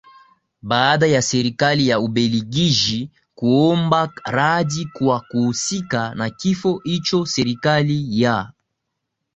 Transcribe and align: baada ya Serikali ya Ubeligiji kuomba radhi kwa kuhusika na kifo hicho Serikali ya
baada 0.63 1.07
ya 1.07 1.21
Serikali 1.21 1.87
ya 1.87 1.99
Ubeligiji 1.99 3.11
kuomba 3.35 4.09
radhi 4.25 4.85
kwa 4.93 5.19
kuhusika 5.21 6.15
na 6.15 6.29
kifo 6.29 6.81
hicho 6.83 7.25
Serikali 7.25 8.21
ya 8.21 8.51